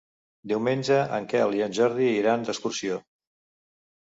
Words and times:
Diumenge 0.51 0.97
en 1.17 1.27
Quel 1.33 1.53
i 1.57 1.61
en 1.67 1.75
Jordi 1.81 2.09
iran 2.23 2.47
d'excursió. 2.49 2.99